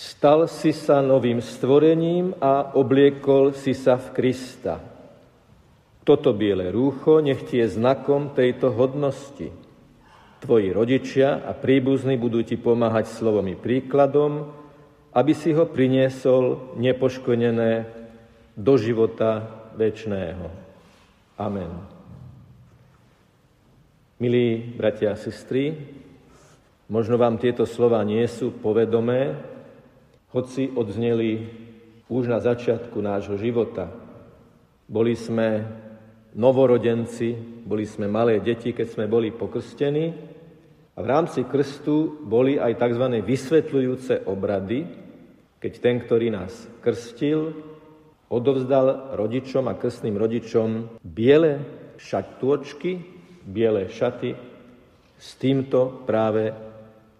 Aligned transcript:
Stal 0.00 0.48
si 0.48 0.72
sa 0.72 1.04
novým 1.04 1.44
stvorením 1.44 2.32
a 2.40 2.72
obliekol 2.72 3.52
si 3.52 3.76
sa 3.76 4.00
v 4.00 4.16
Krista. 4.16 4.80
Toto 6.08 6.32
biele 6.32 6.72
rúcho 6.72 7.20
nech 7.20 7.44
ti 7.44 7.60
je 7.60 7.68
znakom 7.68 8.32
tejto 8.32 8.72
hodnosti. 8.72 9.52
Tvoji 10.40 10.72
rodičia 10.72 11.44
a 11.44 11.52
príbuzní 11.52 12.16
budú 12.16 12.40
ti 12.40 12.56
pomáhať 12.56 13.12
slovom 13.12 13.44
i 13.52 13.60
príkladom, 13.60 14.48
aby 15.12 15.36
si 15.36 15.52
ho 15.52 15.68
priniesol 15.68 16.72
nepoškodené 16.80 17.84
do 18.56 18.80
života 18.80 19.52
väčšného. 19.76 20.48
Amen. 21.36 21.76
Milí 24.16 24.64
bratia 24.80 25.12
a 25.12 25.20
sestry, 25.20 25.76
možno 26.88 27.20
vám 27.20 27.36
tieto 27.36 27.68
slova 27.68 28.00
nie 28.00 28.24
sú 28.24 28.48
povedomé, 28.48 29.59
hoci 30.30 30.70
odzneli 30.70 31.30
už 32.10 32.26
na 32.26 32.38
začiatku 32.42 32.98
nášho 32.98 33.38
života. 33.38 33.90
Boli 34.90 35.14
sme 35.14 35.62
novorodenci, 36.34 37.34
boli 37.66 37.86
sme 37.86 38.06
malé 38.06 38.38
deti, 38.42 38.74
keď 38.74 38.86
sme 38.90 39.06
boli 39.10 39.34
pokrstení 39.34 40.10
a 40.94 40.98
v 41.02 41.06
rámci 41.06 41.46
krstu 41.46 42.26
boli 42.26 42.58
aj 42.58 42.78
tzv. 42.78 43.04
vysvetľujúce 43.22 44.26
obrady, 44.26 44.86
keď 45.62 45.72
ten, 45.78 45.96
ktorý 46.02 46.34
nás 46.34 46.66
krstil, 46.82 47.54
odovzdal 48.30 49.14
rodičom 49.18 49.66
a 49.66 49.74
krstným 49.74 50.14
rodičom 50.14 50.98
biele 51.02 51.62
šatôčky, 51.98 53.02
biele 53.42 53.90
šaty 53.90 54.30
s 55.18 55.28
týmto 55.38 56.06
práve 56.06 56.54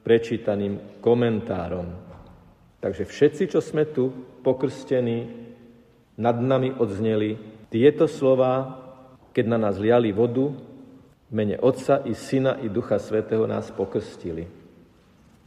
prečítaným 0.06 1.02
komentárom. 1.02 2.09
Takže 2.80 3.04
všetci, 3.04 3.52
čo 3.52 3.60
sme 3.60 3.84
tu 3.84 4.08
pokrstení, 4.40 5.28
nad 6.20 6.36
nami 6.36 6.72
odzneli 6.76 7.36
tieto 7.72 8.08
slova, 8.08 8.80
keď 9.32 9.44
na 9.46 9.58
nás 9.60 9.76
liali 9.80 10.12
vodu, 10.12 10.52
mene 11.32 11.56
Otca 11.60 12.04
i 12.04 12.12
Syna 12.12 12.60
i 12.60 12.68
Ducha 12.68 13.00
Svetého 13.00 13.46
nás 13.48 13.72
pokrstili. 13.72 14.48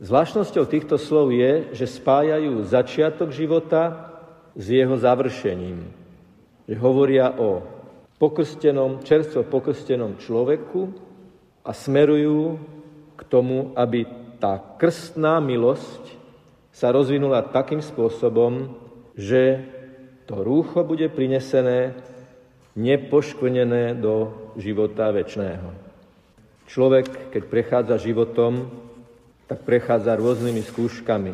Zvláštnosťou 0.02 0.66
týchto 0.66 0.96
slov 0.98 1.30
je, 1.30 1.74
že 1.78 1.86
spájajú 1.86 2.66
začiatok 2.66 3.30
života 3.30 4.14
s 4.58 4.66
jeho 4.70 4.98
završením. 4.98 5.86
Že 6.66 6.76
hovoria 6.80 7.34
o 7.38 7.62
pokrstenom, 8.18 9.04
čerstvo 9.04 9.46
pokrstenom 9.46 10.18
človeku 10.18 10.90
a 11.66 11.72
smerujú 11.76 12.58
k 13.14 13.22
tomu, 13.28 13.76
aby 13.78 14.08
tá 14.42 14.58
krstná 14.80 15.38
milosť 15.44 16.23
sa 16.74 16.90
rozvinula 16.90 17.46
takým 17.46 17.80
spôsobom, 17.80 18.74
že 19.14 19.62
to 20.26 20.42
rúcho 20.42 20.82
bude 20.82 21.06
prinesené 21.14 21.94
nepoškvrnené 22.74 23.94
do 24.02 24.34
života 24.58 25.14
väčšného. 25.14 25.70
Človek, 26.66 27.30
keď 27.30 27.44
prechádza 27.46 27.96
životom, 28.02 28.74
tak 29.46 29.62
prechádza 29.62 30.18
rôznymi 30.18 30.66
skúškami. 30.66 31.32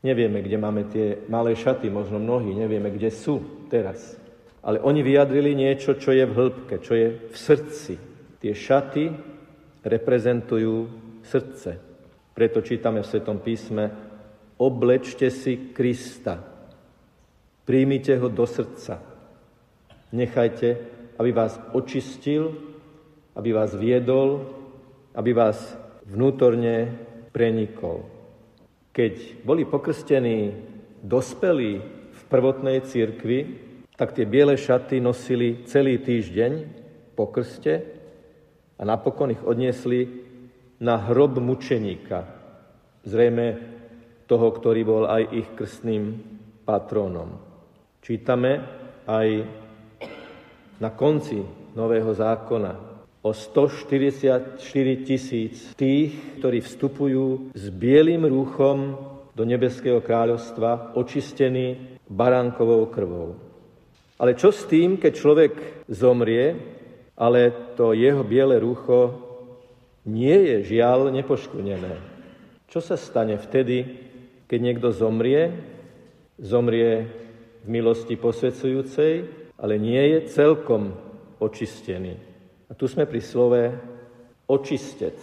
Nevieme, 0.00 0.40
kde 0.40 0.56
máme 0.56 0.88
tie 0.88 1.20
malé 1.28 1.52
šaty, 1.52 1.92
možno 1.92 2.16
mnohí, 2.16 2.56
nevieme, 2.56 2.88
kde 2.88 3.12
sú 3.12 3.68
teraz. 3.68 4.16
Ale 4.64 4.80
oni 4.80 5.04
vyjadrili 5.04 5.52
niečo, 5.52 6.00
čo 6.00 6.16
je 6.16 6.24
v 6.24 6.32
hĺbke, 6.32 6.80
čo 6.80 6.96
je 6.96 7.08
v 7.28 7.36
srdci. 7.36 7.94
Tie 8.40 8.52
šaty 8.56 9.12
reprezentujú 9.84 10.88
srdce. 11.28 11.76
Preto 12.32 12.64
čítame 12.64 13.04
v 13.04 13.10
Svetom 13.12 13.44
písme 13.44 14.09
oblečte 14.60 15.32
si 15.32 15.72
Krista. 15.72 16.36
Príjmite 17.64 18.20
ho 18.20 18.28
do 18.28 18.44
srdca. 18.44 19.00
Nechajte, 20.12 20.76
aby 21.16 21.32
vás 21.32 21.56
očistil, 21.72 22.52
aby 23.32 23.56
vás 23.56 23.72
viedol, 23.72 24.44
aby 25.16 25.32
vás 25.32 25.56
vnútorne 26.04 26.92
prenikol. 27.32 28.04
Keď 28.92 29.46
boli 29.46 29.64
pokrstení 29.64 30.52
dospelí 31.00 31.72
v 32.10 32.20
prvotnej 32.28 32.84
cirkvi, 32.84 33.38
tak 33.96 34.12
tie 34.12 34.28
biele 34.28 34.58
šaty 34.60 35.00
nosili 35.00 35.64
celý 35.64 36.02
týždeň 36.02 36.52
po 37.16 37.30
krste 37.32 37.86
a 38.76 38.82
napokon 38.82 39.32
ich 39.32 39.42
odniesli 39.44 40.08
na 40.80 40.96
hrob 40.96 41.36
mučeníka, 41.36 42.24
zrejme 43.04 43.79
toho, 44.30 44.54
ktorý 44.54 44.86
bol 44.86 45.10
aj 45.10 45.22
ich 45.34 45.48
krstným 45.58 46.14
patrónom. 46.62 47.34
Čítame 47.98 48.62
aj 49.10 49.28
na 50.78 50.94
konci 50.94 51.42
Nového 51.74 52.14
zákona 52.14 52.72
o 53.26 53.34
144 53.34 54.62
tisíc 55.02 55.74
tých, 55.74 56.38
ktorí 56.38 56.62
vstupujú 56.62 57.50
s 57.58 57.64
bielým 57.74 58.22
rúchom 58.30 58.94
do 59.34 59.42
nebeského 59.42 59.98
kráľovstva, 59.98 60.94
očistení 60.94 61.98
baránkovou 62.06 62.86
krvou. 62.86 63.34
Ale 64.16 64.38
čo 64.38 64.54
s 64.54 64.62
tým, 64.64 64.96
keď 64.96 65.12
človek 65.16 65.52
zomrie, 65.90 66.54
ale 67.18 67.74
to 67.74 67.92
jeho 67.92 68.22
biele 68.24 68.56
rúcho 68.62 69.16
nie 70.06 70.38
je 70.48 70.76
žiaľ 70.76 71.12
nepoškvrnené? 71.12 71.94
Čo 72.70 72.80
sa 72.80 72.96
stane 72.96 73.36
vtedy, 73.36 74.09
keď 74.50 74.58
niekto 74.58 74.90
zomrie? 74.90 75.54
Zomrie 76.42 77.06
v 77.62 77.68
milosti 77.70 78.18
posvedzujúcej, 78.18 79.30
ale 79.54 79.78
nie 79.78 80.02
je 80.16 80.18
celkom 80.34 80.90
očistený. 81.38 82.18
A 82.66 82.74
tu 82.74 82.90
sme 82.90 83.06
pri 83.06 83.22
slove 83.22 83.70
očistec, 84.50 85.14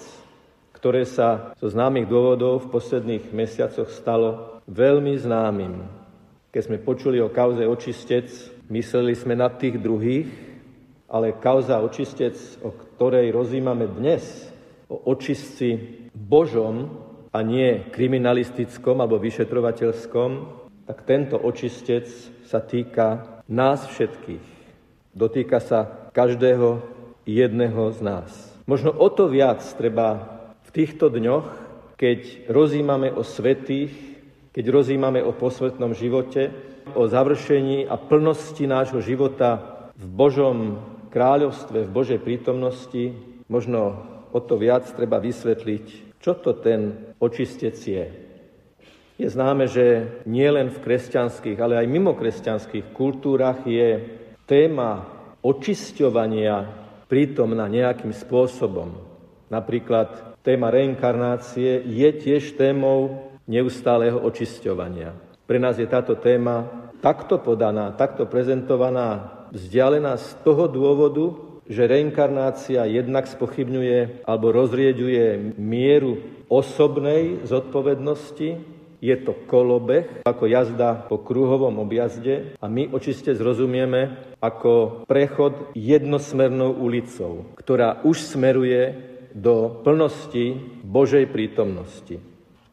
ktoré 0.71 1.03
sa 1.03 1.51
zo 1.59 1.67
známych 1.67 2.07
dôvodov 2.07 2.63
v 2.63 2.71
posledných 2.71 3.35
mesiacoch 3.35 3.91
stalo 3.91 4.63
veľmi 4.71 5.19
známym. 5.19 5.83
Keď 6.55 6.61
sme 6.63 6.79
počuli 6.79 7.19
o 7.19 7.27
kauze 7.27 7.67
očistec, 7.67 8.31
Mysleli 8.67 9.15
sme 9.15 9.31
na 9.31 9.47
tých 9.47 9.79
druhých, 9.79 10.27
ale 11.07 11.39
kauza 11.39 11.79
očistec, 11.79 12.35
o 12.59 12.75
ktorej 12.75 13.31
rozímame 13.31 13.87
dnes, 13.87 14.51
o 14.91 15.07
očistci 15.07 15.79
Božom 16.11 17.06
a 17.37 17.45
nie 17.45 17.85
kriminalistickom 17.93 18.97
alebo 18.97 19.21
vyšetrovateľskom, 19.21 20.29
tak 20.89 21.05
tento 21.05 21.37
očistec 21.37 22.09
sa 22.49 22.57
týka 22.65 23.37
nás 23.45 23.85
všetkých. 23.85 24.47
Dotýka 25.13 25.61
sa 25.61 26.09
každého 26.17 26.81
jedného 27.29 27.93
z 27.93 27.99
nás. 28.01 28.31
Možno 28.65 28.89
o 28.89 29.05
to 29.13 29.29
viac 29.29 29.61
treba 29.77 30.25
v 30.65 30.69
týchto 30.73 31.13
dňoch, 31.13 31.45
keď 31.93 32.49
rozímame 32.49 33.13
o 33.13 33.21
svetých, 33.21 33.93
keď 34.49 34.65
rozímame 34.73 35.21
o 35.21 35.29
posvetnom 35.29 35.93
živote, 35.93 36.49
o 36.97 37.05
završení 37.05 37.85
a 37.85 38.01
plnosti 38.01 38.65
nášho 38.65 39.03
života 39.05 39.85
v 39.93 40.05
Božom 40.09 40.81
kráľovstve, 41.13 41.85
v 41.85 41.93
Božej 41.93 42.19
prítomnosti, 42.21 43.13
možno 43.45 44.01
o 44.33 44.39
to 44.41 44.57
viac 44.57 44.89
treba 44.93 45.21
vysvetliť, 45.21 46.06
čo 46.21 46.37
to 46.37 46.57
ten 46.57 47.13
očistec 47.21 47.75
je. 47.77 48.05
Je 49.17 49.27
známe, 49.27 49.65
že 49.65 50.21
nielen 50.29 50.69
v 50.69 50.81
kresťanských, 50.81 51.57
ale 51.57 51.81
aj 51.81 51.87
mimo 51.89 52.13
kresťanských 52.13 52.93
kultúrach 52.93 53.65
je 53.65 54.05
téma 54.45 55.09
očisťovania 55.41 56.69
prítomná 57.09 57.65
nejakým 57.65 58.13
spôsobom. 58.13 58.93
Napríklad 59.49 60.37
téma 60.45 60.69
reinkarnácie 60.69 61.81
je 61.81 62.09
tiež 62.13 62.59
témou 62.59 63.31
neustáleho 63.47 64.21
očisťovania. 64.21 65.15
Pre 65.47 65.57
nás 65.57 65.79
je 65.79 65.87
táto 65.87 66.19
téma 66.19 66.67
takto 66.99 67.39
podaná, 67.39 67.95
takto 67.95 68.27
prezentovaná, 68.27 69.47
vzdialená 69.55 70.19
z 70.19 70.35
toho 70.43 70.67
dôvodu, 70.67 71.46
že 71.67 71.87
reinkarnácia 71.87 72.87
jednak 72.87 73.27
spochybňuje 73.27 74.23
alebo 74.23 74.55
rozrieďuje 74.55 75.55
mieru 75.59 76.19
osobnej 76.47 77.43
zodpovednosti, 77.43 78.77
je 78.97 79.15
to 79.21 79.37
kolobeh, 79.45 80.25
ako 80.25 80.49
jazda 80.49 81.05
po 81.05 81.21
kruhovom 81.21 81.77
objazde 81.77 82.57
a 82.57 82.65
my 82.65 82.89
očiste 82.89 83.29
zrozumieme 83.37 84.33
ako 84.41 85.05
prechod 85.05 85.69
jednosmernou 85.77 86.73
ulicou, 86.81 87.45
ktorá 87.61 88.01
už 88.01 88.25
smeruje 88.25 88.97
do 89.37 89.85
plnosti 89.85 90.57
Božej 90.81 91.29
prítomnosti. 91.29 92.17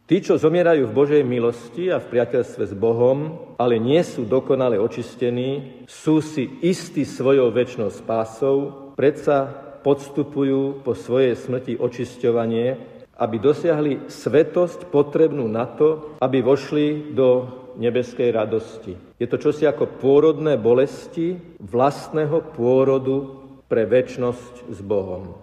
Tí, 0.04 0.20
čo 0.20 0.36
zomierajú 0.36 0.84
v 0.84 0.96
Božej 0.96 1.22
milosti 1.24 1.88
a 1.88 1.96
v 1.96 2.12
priateľstve 2.12 2.64
s 2.68 2.74
Bohom, 2.76 3.40
ale 3.56 3.80
nie 3.80 4.00
sú 4.04 4.28
dokonale 4.28 4.76
očistení, 4.76 5.80
sú 5.88 6.20
si 6.20 6.60
istí 6.60 7.08
svojou 7.08 7.48
väčšnou 7.48 7.88
spásou, 7.88 8.83
predsa 8.96 9.50
podstupujú 9.84 10.80
po 10.80 10.96
svojej 10.96 11.36
smrti 11.36 11.76
očisťovanie 11.76 12.94
aby 13.14 13.38
dosiahli 13.38 14.10
svetosť 14.10 14.90
potrebnú 14.90 15.46
na 15.46 15.70
to, 15.70 16.18
aby 16.18 16.42
vošli 16.42 17.14
do 17.14 17.46
nebeskej 17.78 18.34
radosti. 18.34 18.98
Je 19.18 19.26
to 19.30 19.38
čosi 19.38 19.66
ako 19.66 19.98
pôrodné 19.98 20.58
bolesti 20.58 21.38
vlastného 21.62 22.54
pôrodu 22.54 23.42
pre 23.70 23.86
väčnosť 23.86 24.70
s 24.70 24.78
Bohom. 24.82 25.34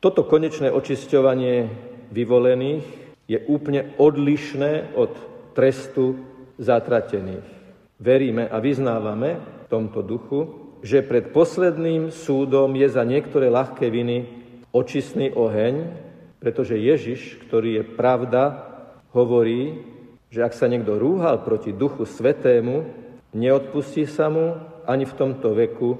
Toto 0.00 0.24
konečné 0.24 0.72
očisťovanie 0.72 1.68
vyvolených 2.12 2.86
je 3.28 3.38
úplne 3.44 3.92
odlišné 4.00 4.96
od 4.96 5.12
trestu 5.52 6.16
zatratených. 6.56 7.44
Veríme 7.98 8.48
a 8.48 8.56
vyznávame 8.62 9.36
v 9.36 9.66
tomto 9.68 10.00
duchu, 10.00 10.67
že 10.82 11.02
pred 11.02 11.34
posledným 11.34 12.14
súdom 12.14 12.70
je 12.78 12.88
za 12.88 13.02
niektoré 13.02 13.50
ľahké 13.50 13.90
viny 13.90 14.26
očistný 14.70 15.34
oheň, 15.34 15.74
pretože 16.38 16.78
Ježiš, 16.78 17.42
ktorý 17.48 17.82
je 17.82 17.84
pravda, 17.98 18.42
hovorí, 19.10 19.82
že 20.28 20.44
ak 20.44 20.54
sa 20.54 20.70
niekto 20.70 21.00
rúhal 21.00 21.42
proti 21.42 21.74
Duchu 21.74 22.04
Svetému, 22.06 22.84
neodpustí 23.34 24.06
sa 24.06 24.30
mu 24.30 24.54
ani 24.86 25.08
v 25.08 25.16
tomto 25.16 25.56
veku, 25.56 25.98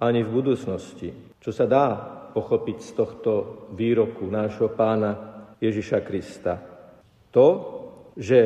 ani 0.00 0.24
v 0.26 0.32
budúcnosti. 0.32 1.12
Čo 1.38 1.50
sa 1.54 1.64
dá 1.68 1.86
pochopiť 2.34 2.78
z 2.82 2.90
tohto 2.92 3.32
výroku 3.72 4.26
nášho 4.26 4.72
pána 4.74 5.16
Ježiša 5.62 5.98
Krista? 6.02 6.58
To, 7.30 7.48
že 8.16 8.40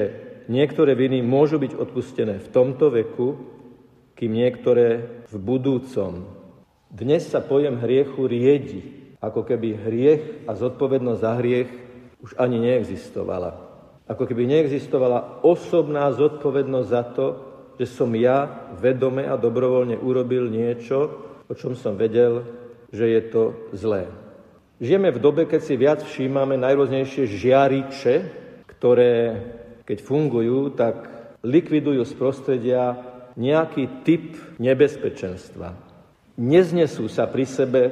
niektoré 0.50 0.98
viny 0.98 1.22
môžu 1.22 1.62
byť 1.62 1.72
odpustené 1.78 2.42
v 2.42 2.48
tomto 2.50 2.90
veku, 2.90 3.28
kým 4.20 4.36
niektoré 4.36 5.24
v 5.32 5.34
budúcom. 5.40 6.28
Dnes 6.92 7.24
sa 7.24 7.40
pojem 7.40 7.80
hriechu 7.80 8.28
riedi, 8.28 9.16
ako 9.16 9.48
keby 9.48 9.80
hriech 9.80 10.44
a 10.44 10.52
zodpovednosť 10.52 11.20
za 11.24 11.32
hriech 11.40 11.70
už 12.20 12.36
ani 12.36 12.60
neexistovala. 12.60 13.56
Ako 14.04 14.28
keby 14.28 14.44
neexistovala 14.44 15.40
osobná 15.40 16.12
zodpovednosť 16.12 16.88
za 16.92 17.02
to, 17.16 17.26
že 17.80 17.88
som 17.88 18.12
ja 18.12 18.68
vedome 18.76 19.24
a 19.24 19.40
dobrovoľne 19.40 19.96
urobil 19.96 20.52
niečo, 20.52 20.98
o 21.48 21.56
čom 21.56 21.72
som 21.72 21.96
vedel, 21.96 22.44
že 22.92 23.08
je 23.08 23.20
to 23.32 23.42
zlé. 23.72 24.04
Žijeme 24.84 25.16
v 25.16 25.22
dobe, 25.22 25.48
keď 25.48 25.60
si 25.64 25.80
viac 25.80 26.04
všímame 26.04 26.60
najrôznejšie 26.60 27.24
žiariče, 27.24 28.14
ktoré, 28.68 29.14
keď 29.88 29.98
fungujú, 30.04 30.76
tak 30.76 31.08
likvidujú 31.40 32.04
z 32.04 32.12
prostredia 32.20 33.09
nejaký 33.40 34.04
typ 34.04 34.36
nebezpečenstva. 34.60 35.72
Neznesú 36.36 37.08
sa 37.08 37.24
pri 37.24 37.48
sebe 37.48 37.82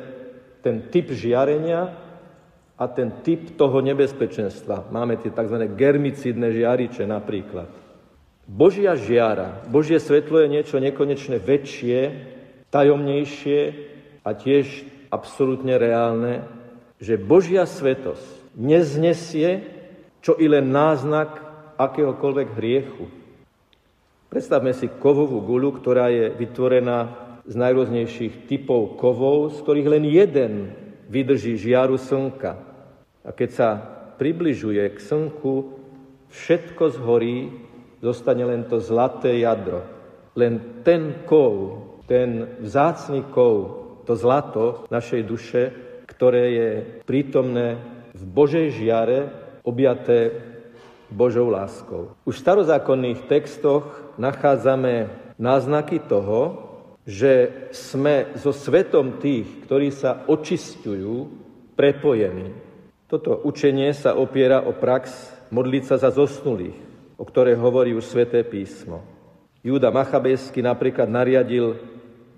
ten 0.60 0.92
typ 0.92 1.08
žiarenia 1.08 1.96
a 2.76 2.84
ten 2.92 3.24
typ 3.24 3.56
toho 3.56 3.80
nebezpečenstva. 3.80 4.92
Máme 4.92 5.16
tie 5.16 5.32
tzv. 5.32 5.56
germicidné 5.72 6.52
žiariče 6.52 7.08
napríklad. 7.08 7.72
Božia 8.48 8.96
žiara, 8.96 9.64
Božie 9.68 10.00
svetlo 10.00 10.40
je 10.44 10.52
niečo 10.52 10.80
nekonečne 10.80 11.40
väčšie, 11.40 11.98
tajomnejšie 12.68 13.60
a 14.24 14.30
tiež 14.32 14.84
absolútne 15.08 15.76
reálne, 15.76 16.44
že 17.00 17.16
Božia 17.16 17.64
svetosť 17.64 18.56
neznesie 18.56 19.78
čo 20.20 20.36
i 20.38 20.50
len 20.50 20.68
náznak 20.68 21.40
akéhokoľvek 21.78 22.48
hriechu. 22.58 23.06
Predstavme 24.28 24.76
si 24.76 24.92
kovovú 24.92 25.40
gulu, 25.40 25.72
ktorá 25.80 26.12
je 26.12 26.28
vytvorená 26.36 27.16
z 27.48 27.54
najrôznejších 27.56 28.44
typov 28.44 29.00
kovov, 29.00 29.56
z 29.56 29.64
ktorých 29.64 29.88
len 29.88 30.04
jeden 30.04 30.52
vydrží 31.08 31.56
žiaru 31.56 31.96
slnka. 31.96 32.60
A 33.24 33.32
keď 33.32 33.50
sa 33.56 33.68
približuje 34.20 34.84
k 34.92 34.98
slnku, 35.00 35.72
všetko 36.28 36.84
zhorí, 37.00 37.48
zostane 38.04 38.44
len 38.44 38.68
to 38.68 38.84
zlaté 38.84 39.40
jadro. 39.40 39.80
Len 40.36 40.84
ten 40.84 41.24
kov, 41.24 41.80
ten 42.04 42.60
vzácný 42.60 43.24
kov, 43.32 43.80
to 44.04 44.12
zlato 44.12 44.84
našej 44.92 45.22
duše, 45.24 45.62
ktoré 46.04 46.44
je 46.52 46.70
prítomné 47.08 47.80
v 48.12 48.22
Božej 48.28 48.76
žiare, 48.76 49.32
objaté 49.64 50.36
Božou 51.08 51.48
láskou. 51.48 52.12
V 52.22 52.32
starozákonných 52.32 53.28
textoch 53.28 53.88
nachádzame 54.20 55.08
náznaky 55.40 56.04
toho, 56.04 56.68
že 57.08 57.64
sme 57.72 58.36
so 58.36 58.52
svetom 58.52 59.16
tých, 59.16 59.64
ktorí 59.64 59.88
sa 59.88 60.28
očistujú, 60.28 61.32
prepojení. 61.72 62.52
Toto 63.08 63.40
učenie 63.40 63.96
sa 63.96 64.12
opiera 64.12 64.60
o 64.60 64.76
prax 64.76 65.32
modliť 65.48 65.82
sa 65.88 65.96
za 65.96 66.12
zosnulých, 66.12 66.76
o 67.16 67.24
ktorej 67.24 67.56
hovorí 67.56 67.96
už 67.96 68.04
sväté 68.04 68.44
písmo. 68.44 69.00
Júda 69.64 69.88
Machabejsky 69.88 70.60
napríklad 70.60 71.08
nariadil 71.08 71.80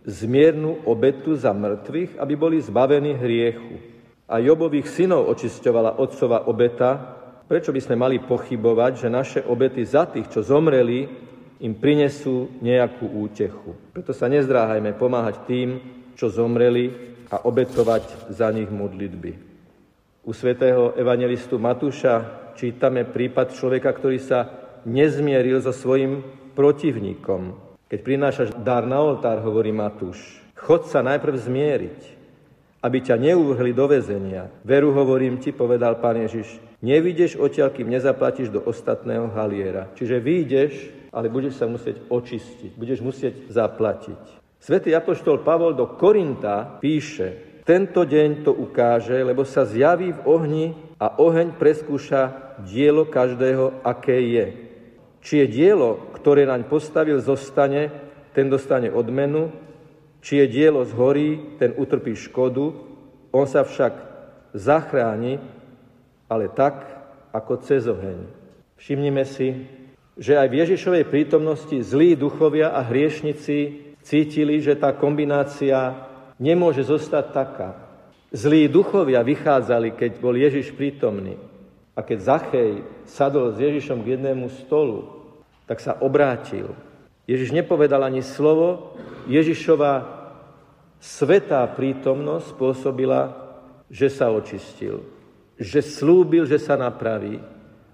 zmiernu 0.06 0.86
obetu 0.86 1.34
za 1.34 1.50
mŕtvych, 1.50 2.16
aby 2.16 2.34
boli 2.38 2.62
zbavení 2.62 3.12
hriechu. 3.18 3.82
A 4.30 4.38
Jobových 4.38 4.86
synov 4.86 5.26
očisťovala 5.34 5.98
otcova 5.98 6.46
obeta, 6.46 7.19
prečo 7.50 7.74
by 7.74 7.82
sme 7.82 7.98
mali 7.98 8.22
pochybovať, 8.22 8.92
že 8.94 9.08
naše 9.10 9.40
obety 9.42 9.82
za 9.82 10.06
tých, 10.06 10.30
čo 10.30 10.46
zomreli, 10.46 11.10
im 11.58 11.74
prinesú 11.74 12.46
nejakú 12.62 13.10
útechu. 13.10 13.74
Preto 13.90 14.14
sa 14.14 14.30
nezdráhajme 14.30 14.94
pomáhať 14.94 15.50
tým, 15.50 15.68
čo 16.14 16.30
zomreli 16.30 16.94
a 17.26 17.42
obetovať 17.42 18.30
za 18.30 18.54
nich 18.54 18.70
modlitby. 18.70 19.50
U 20.22 20.30
svätého 20.30 20.94
evangelistu 20.94 21.58
Matúša 21.58 22.54
čítame 22.54 23.02
prípad 23.02 23.50
človeka, 23.58 23.98
ktorý 23.98 24.22
sa 24.22 24.46
nezmieril 24.86 25.58
so 25.58 25.74
svojim 25.74 26.22
protivníkom. 26.54 27.58
Keď 27.90 28.00
prinášaš 28.06 28.48
dar 28.62 28.86
na 28.86 29.02
oltár, 29.02 29.42
hovorí 29.42 29.74
Matúš, 29.74 30.38
chod 30.54 30.86
sa 30.86 31.02
najprv 31.02 31.34
zmieriť, 31.34 32.19
aby 32.80 32.98
ťa 33.04 33.16
neuvrhli 33.20 33.76
do 33.76 33.84
väzenia. 33.84 34.48
Veru 34.64 34.96
hovorím 34.96 35.36
ti, 35.36 35.52
povedal 35.52 36.00
pán 36.00 36.16
Ježiš, 36.16 36.60
nevideš 36.80 37.36
odtiaľ, 37.36 37.72
kým 37.76 37.92
nezaplatíš 37.92 38.48
do 38.48 38.64
ostatného 38.64 39.28
haliera. 39.36 39.92
Čiže 39.94 40.16
vyjdeš 40.16 41.00
ale 41.10 41.26
budeš 41.26 41.58
sa 41.58 41.66
musieť 41.66 42.06
očistiť, 42.06 42.78
budeš 42.78 43.02
musieť 43.02 43.50
zaplatiť. 43.50 44.38
Svetý 44.60 44.94
apoštol 44.94 45.42
Pavol 45.42 45.74
do 45.74 45.98
Korinta 45.98 46.78
píše, 46.78 47.62
tento 47.66 48.06
deň 48.06 48.46
to 48.46 48.52
ukáže, 48.54 49.18
lebo 49.22 49.42
sa 49.46 49.66
zjaví 49.66 50.14
v 50.14 50.20
ohni 50.26 50.66
a 51.00 51.18
oheň 51.18 51.54
preskúša 51.58 52.54
dielo 52.66 53.06
každého, 53.08 53.82
aké 53.82 54.18
je. 54.20 54.46
Či 55.20 55.44
je 55.44 55.46
dielo, 55.48 56.12
ktoré 56.16 56.48
naň 56.48 56.66
postavil, 56.68 57.20
zostane, 57.20 57.92
ten 58.32 58.48
dostane 58.48 58.88
odmenu, 58.88 59.52
či 60.20 60.44
je 60.44 60.46
dielo 60.48 60.84
zhorí, 60.84 61.56
ten 61.56 61.72
utrpí 61.76 62.16
škodu, 62.16 62.72
on 63.32 63.46
sa 63.48 63.64
však 63.64 63.92
zachráni, 64.52 65.40
ale 66.28 66.52
tak, 66.52 66.86
ako 67.30 67.52
cez 67.62 67.86
oheň. 67.86 68.26
Všimnime 68.76 69.24
si, 69.26 69.66
že 70.20 70.36
aj 70.36 70.48
v 70.50 70.58
Ježišovej 70.66 71.04
prítomnosti 71.08 71.76
zlí 71.80 72.18
duchovia 72.18 72.74
a 72.74 72.84
hriešnici 72.84 73.90
cítili, 74.04 74.60
že 74.60 74.76
tá 74.76 74.92
kombinácia 74.92 75.94
nemôže 76.36 76.84
zostať 76.84 77.24
taká. 77.32 77.70
Zlí 78.30 78.70
duchovia 78.70 79.24
vychádzali, 79.26 79.94
keď 79.94 80.10
bol 80.22 80.34
Ježiš 80.34 80.74
prítomný. 80.74 81.36
A 81.98 82.00
keď 82.06 82.18
Zachej 82.22 82.70
sadol 83.04 83.52
s 83.52 83.58
Ježišom 83.58 84.06
k 84.06 84.16
jednému 84.16 84.48
stolu, 84.64 85.10
tak 85.66 85.82
sa 85.82 85.98
obrátil. 85.98 86.70
Ježiš 87.30 87.54
nepovedal 87.54 88.02
ani 88.02 88.26
slovo, 88.26 88.98
Ježišova 89.30 90.18
svetá 90.98 91.62
prítomnosť 91.70 92.58
spôsobila, 92.58 93.30
že 93.86 94.10
sa 94.10 94.34
očistil, 94.34 95.06
že 95.54 95.78
slúbil, 95.78 96.42
že 96.42 96.58
sa 96.58 96.74
napraví 96.74 97.38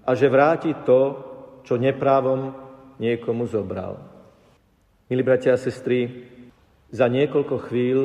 a 0.01 0.09
že 0.17 0.25
vráti 0.25 0.73
to, 0.81 1.21
čo 1.61 1.77
neprávom 1.77 2.49
niekomu 2.97 3.45
zobral. 3.45 4.01
Milí 5.05 5.21
bratia 5.21 5.53
a 5.53 5.61
sestry, 5.61 6.25
za 6.89 7.05
niekoľko 7.05 7.69
chvíľ 7.69 7.99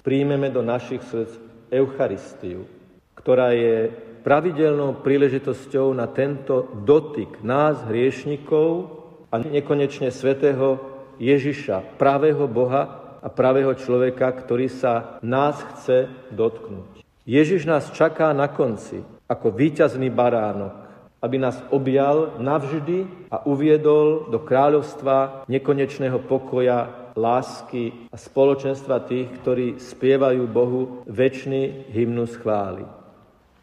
príjmeme 0.00 0.48
do 0.48 0.64
našich 0.64 1.04
srdc 1.04 1.36
Eucharistiu, 1.68 2.64
ktorá 3.12 3.52
je 3.52 3.92
pravidelnou 4.24 5.04
príležitosťou 5.04 5.92
na 5.92 6.08
tento 6.08 6.72
dotyk 6.80 7.44
nás, 7.44 7.84
hriešnikov 7.84 9.01
a 9.32 9.40
nekonečne 9.40 10.12
svetého 10.12 10.76
Ježiša, 11.16 11.96
pravého 11.96 12.44
Boha 12.44 13.00
a 13.24 13.32
pravého 13.32 13.72
človeka, 13.72 14.28
ktorý 14.28 14.68
sa 14.68 15.16
nás 15.24 15.56
chce 15.74 16.12
dotknúť. 16.28 17.00
Ježiš 17.24 17.64
nás 17.64 17.88
čaká 17.96 18.34
na 18.36 18.52
konci 18.52 19.00
ako 19.30 19.48
víťazný 19.56 20.12
baránok, 20.12 20.74
aby 21.22 21.38
nás 21.38 21.56
objal 21.70 22.36
navždy 22.42 23.30
a 23.30 23.46
uviedol 23.46 24.28
do 24.28 24.42
kráľovstva 24.42 25.46
nekonečného 25.46 26.18
pokoja, 26.26 27.14
lásky 27.14 28.10
a 28.10 28.16
spoločenstva 28.18 29.06
tých, 29.06 29.30
ktorí 29.40 29.78
spievajú 29.78 30.42
Bohu 30.50 31.06
väčší 31.06 31.94
hymnus 31.94 32.34
chvály. 32.36 32.82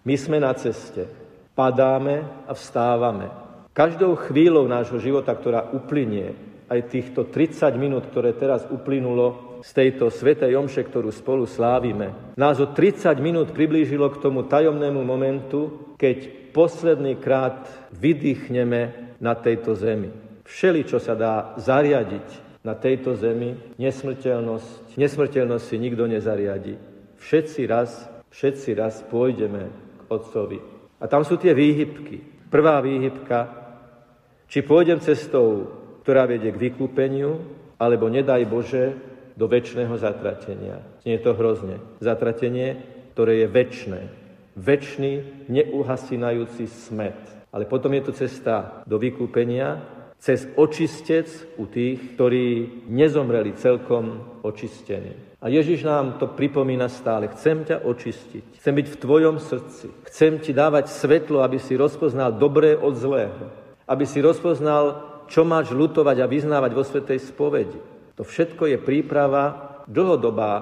My 0.08 0.16
sme 0.16 0.40
na 0.40 0.56
ceste. 0.56 1.06
padáme 1.52 2.24
a 2.48 2.56
vstávame. 2.56 3.49
Každou 3.80 4.20
chvíľou 4.20 4.68
nášho 4.68 5.00
života, 5.00 5.32
ktorá 5.32 5.72
uplynie, 5.72 6.36
aj 6.68 6.92
týchto 6.92 7.32
30 7.32 7.80
minút, 7.80 8.12
ktoré 8.12 8.36
teraz 8.36 8.68
uplynulo 8.68 9.56
z 9.64 9.72
tejto 9.72 10.12
svetej 10.12 10.52
omše, 10.60 10.84
ktorú 10.84 11.08
spolu 11.16 11.48
slávime, 11.48 12.36
nás 12.36 12.60
o 12.60 12.68
30 12.68 13.16
minút 13.24 13.56
priblížilo 13.56 14.12
k 14.12 14.20
tomu 14.20 14.44
tajomnému 14.52 15.00
momentu, 15.00 15.96
keď 15.96 16.52
posledný 16.52 17.24
krát 17.24 17.72
vydýchneme 17.96 19.16
na 19.24 19.32
tejto 19.40 19.80
zemi. 19.80 20.12
Všeli, 20.44 20.84
čo 20.84 21.00
sa 21.00 21.16
dá 21.16 21.56
zariadiť 21.56 22.60
na 22.68 22.76
tejto 22.76 23.16
zemi, 23.16 23.56
nesmrteľnosť, 23.80 25.00
nesmrteľnosť 25.00 25.64
si 25.64 25.80
nikto 25.80 26.04
nezariadi. 26.04 26.76
Všetci 27.16 27.64
raz, 27.64 28.12
všetci 28.28 28.76
raz 28.76 29.00
pôjdeme 29.08 29.72
k 29.72 30.02
Otcovi. 30.12 30.60
A 31.00 31.08
tam 31.08 31.24
sú 31.24 31.40
tie 31.40 31.56
výhybky. 31.56 32.44
Prvá 32.52 32.84
výhybka, 32.84 33.69
či 34.50 34.66
pôjdem 34.66 34.98
cestou, 35.00 35.70
ktorá 36.04 36.26
vedie 36.26 36.50
k 36.50 36.74
vykúpeniu, 36.74 37.38
alebo 37.78 38.10
nedaj 38.10 38.44
Bože, 38.50 38.98
do 39.40 39.48
väčšného 39.48 39.96
zatratenia. 39.96 40.84
Nie 41.08 41.16
je 41.16 41.24
to 41.24 41.32
hrozne. 41.32 41.80
Zatratenie, 42.04 42.76
ktoré 43.16 43.46
je 43.46 43.48
väčšné. 43.48 44.02
Väčší, 44.60 45.48
neuhasinajúci 45.48 46.68
smet. 46.68 47.16
Ale 47.56 47.64
potom 47.64 47.96
je 47.96 48.04
to 48.04 48.12
cesta 48.12 48.84
do 48.84 49.00
vykúpenia, 49.00 49.80
cez 50.20 50.44
očistec 50.60 51.32
u 51.56 51.64
tých, 51.72 52.20
ktorí 52.20 52.84
nezomreli 52.92 53.56
celkom 53.56 54.20
očistení. 54.44 55.16
A 55.40 55.48
Ježiš 55.48 55.88
nám 55.88 56.20
to 56.20 56.28
pripomína 56.36 56.92
stále. 56.92 57.32
Chcem 57.32 57.64
ťa 57.64 57.88
očistiť. 57.88 58.60
Chcem 58.60 58.76
byť 58.76 58.88
v 58.92 59.00
tvojom 59.00 59.40
srdci. 59.40 59.88
Chcem 60.12 60.44
ti 60.44 60.52
dávať 60.52 60.92
svetlo, 60.92 61.40
aby 61.40 61.56
si 61.56 61.80
rozpoznal 61.80 62.36
dobré 62.36 62.76
od 62.76 63.00
zlého. 63.00 63.69
Aby 63.90 64.06
si 64.06 64.22
rozpoznal, 64.22 65.10
čo 65.26 65.42
máš 65.42 65.74
lutovať 65.74 66.22
a 66.22 66.30
vyznávať 66.30 66.72
vo 66.78 66.86
Svetej 66.86 67.20
spovedi. 67.26 67.82
To 68.14 68.22
všetko 68.22 68.70
je 68.70 68.78
príprava 68.78 69.82
dlhodobá 69.90 70.54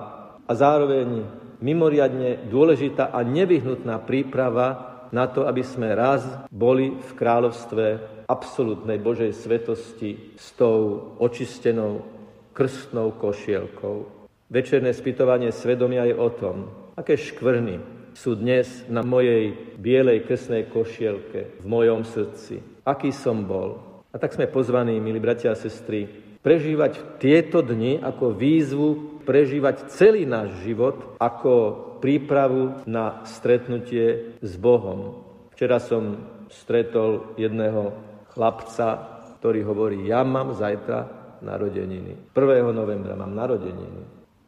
a 0.47 0.51
zároveň 0.55 1.27
mimoriadne 1.59 2.47
dôležitá 2.47 3.11
a 3.11 3.19
nevyhnutná 3.25 3.99
príprava 4.07 4.95
na 5.11 5.27
to, 5.27 5.47
aby 5.47 5.63
sme 5.63 5.95
raz 5.95 6.23
boli 6.51 6.95
v 6.95 7.11
kráľovstve 7.15 7.85
absolútnej 8.27 8.99
Božej 8.99 9.31
svetosti 9.35 10.35
s 10.35 10.51
tou 10.55 11.15
očistenou 11.19 12.03
krstnou 12.51 13.15
košielkou. 13.15 14.17
Večerné 14.47 14.91
spytovanie 14.95 15.51
svedomia 15.51 16.07
je 16.07 16.15
o 16.15 16.29
tom, 16.31 16.55
aké 16.95 17.19
škvrny 17.19 17.79
sú 18.15 18.33
dnes 18.33 18.87
na 18.89 19.03
mojej 19.03 19.53
bielej 19.77 20.25
krstnej 20.25 20.71
košielke, 20.71 21.61
v 21.61 21.65
mojom 21.67 22.01
srdci. 22.01 22.76
Aký 22.87 23.11
som 23.11 23.43
bol. 23.43 23.83
A 24.09 24.15
tak 24.15 24.31
sme 24.31 24.47
pozvaní, 24.47 24.95
milí 25.03 25.19
bratia 25.19 25.51
a 25.51 25.59
sestry, 25.59 26.07
prežívať 26.39 27.19
tieto 27.19 27.59
dni 27.59 27.99
ako 27.99 28.31
výzvu, 28.31 29.19
prežívať 29.27 29.91
celý 29.91 30.23
náš 30.23 30.55
život 30.63 31.19
ako 31.19 31.53
prípravu 31.99 32.87
na 32.87 33.27
stretnutie 33.27 34.39
s 34.39 34.55
Bohom. 34.55 35.27
Včera 35.51 35.83
som 35.83 36.23
stretol 36.47 37.35
jedného 37.35 37.91
chlapca, 38.31 39.19
ktorý 39.43 39.67
hovorí, 39.67 40.07
ja 40.07 40.23
mám 40.23 40.55
zajtra 40.55 41.11
narodeniny. 41.43 42.31
1. 42.31 42.71
novembra 42.71 43.19
mám 43.19 43.35
narodeniny. 43.35 44.01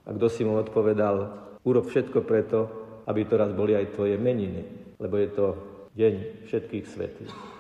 A 0.08 0.15
kto 0.15 0.31
si 0.31 0.48
mu 0.48 0.55
odpovedal, 0.55 1.27
urob 1.67 1.91
všetko 1.91 2.24
preto, 2.24 2.60
aby 3.03 3.27
to 3.27 3.36
raz 3.36 3.51
boli 3.51 3.75
aj 3.75 4.00
tvoje 4.00 4.15
meniny, 4.15 4.96
lebo 4.96 5.19
je 5.19 5.29
to 5.36 5.46
deň 6.00 6.48
všetkých 6.48 6.86
svetých. 6.88 7.58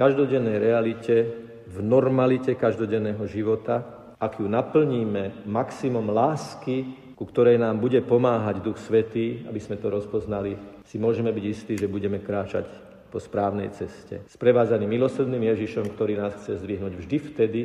Každodennej 0.00 0.56
realite, 0.56 1.28
v 1.68 1.84
normalite 1.84 2.56
každodenného 2.56 3.20
života, 3.28 3.84
ak 4.16 4.40
ju 4.40 4.48
naplníme 4.48 5.44
maximum 5.44 6.08
lásky, 6.08 6.88
ku 7.12 7.28
ktorej 7.28 7.60
nám 7.60 7.76
bude 7.84 8.00
pomáhať 8.00 8.64
Duch 8.64 8.80
Svetý, 8.80 9.44
aby 9.44 9.60
sme 9.60 9.76
to 9.76 9.92
rozpoznali, 9.92 10.56
si 10.88 10.96
môžeme 10.96 11.28
byť 11.28 11.44
istí, 11.44 11.76
že 11.76 11.84
budeme 11.84 12.24
kráčať 12.24 12.64
po 13.12 13.20
správnej 13.20 13.76
ceste. 13.76 14.24
Sprevádzaný 14.24 14.88
milosrdným 14.88 15.52
Ježišom, 15.52 15.92
ktorý 15.92 16.16
nás 16.16 16.32
chce 16.40 16.56
zdvihnúť 16.64 16.96
vždy 16.96 17.16
vtedy, 17.20 17.60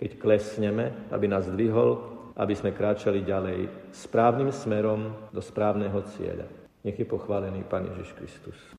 keď 0.00 0.10
klesneme, 0.16 1.12
aby 1.12 1.28
nás 1.28 1.44
zdvihol 1.44 2.16
aby 2.36 2.52
sme 2.52 2.76
kráčali 2.76 3.24
ďalej 3.24 3.88
správnym 3.96 4.52
smerom 4.52 5.32
do 5.32 5.40
správneho 5.40 6.04
cieľa. 6.16 6.44
Nech 6.84 7.00
je 7.00 7.08
pochválený 7.08 7.64
Pán 7.64 7.88
Ježiš 7.88 8.12
Kristus. 8.12 8.56